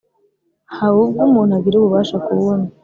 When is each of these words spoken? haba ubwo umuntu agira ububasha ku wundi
haba 0.75 0.97
ubwo 1.05 1.19
umuntu 1.29 1.51
agira 1.59 1.75
ububasha 1.77 2.15
ku 2.23 2.31
wundi 2.39 2.71